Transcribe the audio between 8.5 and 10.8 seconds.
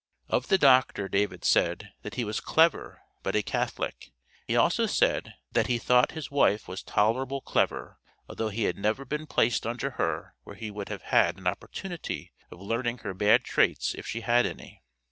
had never been placed under her where he